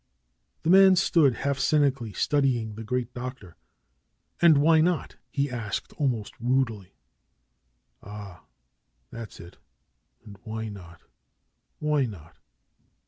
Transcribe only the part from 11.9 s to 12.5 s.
not?"